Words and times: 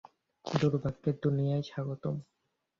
দুর্ভাগ্যের 0.45 1.15
দুনিয়ায় 1.23 1.63
স্বাগতম। 1.63 2.15